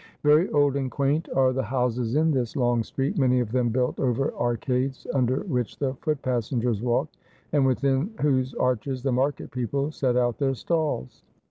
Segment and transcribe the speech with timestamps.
[0.23, 1.69] Very old and quaint are the 300 Asphodel.
[1.79, 6.19] houses in this long street, many of them built over arcades, under which the foot
[6.23, 7.07] passengers walk,
[7.53, 11.21] and within whose arches the market people set out their stalls.